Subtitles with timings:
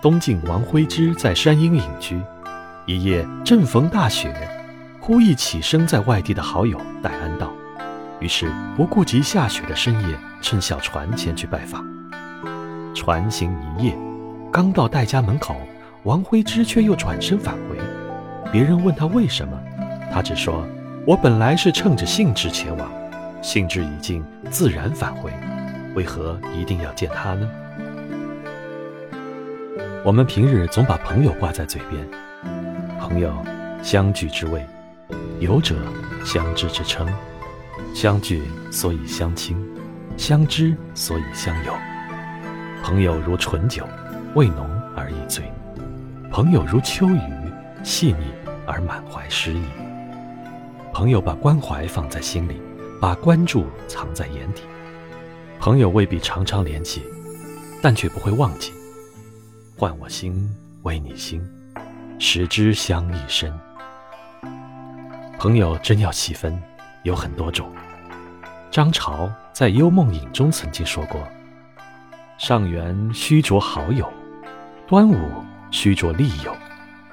[0.00, 2.20] 东晋王徽之在山阴隐居，
[2.86, 4.32] 一夜正逢大雪，
[5.00, 7.50] 忽忆起生在外地的好友戴安道，
[8.20, 11.84] 于是不顾及下雪的深夜，乘小船前去拜访。
[12.94, 13.98] 船行一夜，
[14.52, 15.56] 刚到戴家门口，
[16.04, 17.76] 王徽之却又转身返回。
[18.52, 19.58] 别人问他为什么，
[20.12, 20.64] 他只说
[21.04, 22.88] ：“我本来是趁着兴致前往，
[23.42, 25.32] 兴致已尽，自然返回，
[25.96, 27.50] 为何一定要见他呢？”
[30.04, 32.08] 我们平日总把朋友挂在嘴边，
[33.00, 33.34] 朋友，
[33.82, 34.60] 相聚之味；
[35.40, 35.74] 友者，
[36.24, 37.06] 相知之称。
[37.94, 39.56] 相聚所以相亲，
[40.16, 41.72] 相知所以相友。
[42.82, 43.84] 朋友如醇酒，
[44.34, 45.42] 味浓而易醉；
[46.30, 47.20] 朋友如秋雨，
[47.82, 48.26] 细腻
[48.66, 49.64] 而满怀诗意。
[50.92, 52.60] 朋友把关怀放在心里，
[53.00, 54.62] 把关注藏在眼底。
[55.58, 57.02] 朋友未必常常联系，
[57.82, 58.72] 但却不会忘记。
[59.80, 61.40] 换我心，为你心，
[62.18, 63.56] 十之相一生。
[65.38, 66.60] 朋友真要细分，
[67.04, 67.70] 有很多种。
[68.72, 71.22] 张潮在《幽梦影》中曾经说过。
[72.38, 74.12] 上元须着好友，
[74.88, 75.16] 端午
[75.70, 76.52] 须着利友，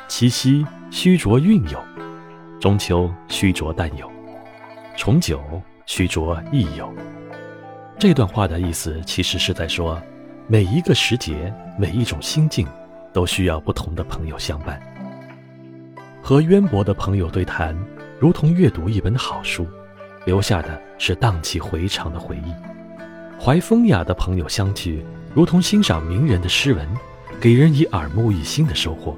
[0.07, 1.79] 七夕须着运友，
[2.59, 4.11] 中秋须着淡友，
[4.97, 5.39] 重九
[5.85, 6.91] 须着益友。
[7.99, 10.01] 这段话的意思其实是在说，
[10.47, 12.67] 每一个时节，每一种心境，
[13.11, 14.79] 都需要不同的朋友相伴。
[16.21, 17.75] 和渊博的朋友对谈，
[18.19, 19.65] 如同阅读一本好书，
[20.23, 22.53] 留下的是荡气回肠的回忆。
[23.43, 26.87] 怀风雅的朋友相聚，如同欣赏名人的诗文，
[27.41, 29.17] 给人以耳目一新的收获；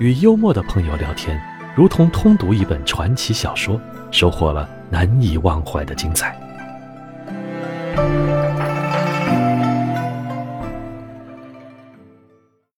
[0.00, 1.40] 与幽默的朋友聊天，
[1.76, 6.36] 如同通读一本传奇小说，收获了难以忘怀的精彩。